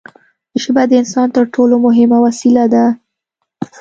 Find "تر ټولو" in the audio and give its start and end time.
1.35-1.75